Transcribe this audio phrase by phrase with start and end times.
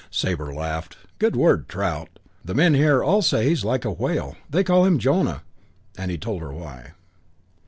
[0.09, 0.97] Sabre laughed.
[1.19, 2.17] "Good word, trout.
[2.43, 4.35] The men here all say he's like a whale.
[4.49, 5.43] They call him Jonah,"
[5.95, 6.93] and he told her why.